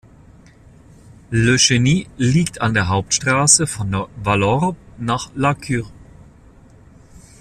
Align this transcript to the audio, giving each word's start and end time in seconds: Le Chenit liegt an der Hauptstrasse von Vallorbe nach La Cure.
Le 1.29 1.57
Chenit 1.59 2.07
liegt 2.17 2.59
an 2.59 2.73
der 2.73 2.87
Hauptstrasse 2.87 3.67
von 3.67 4.07
Vallorbe 4.23 4.75
nach 4.97 5.29
La 5.35 5.53
Cure. 5.53 5.91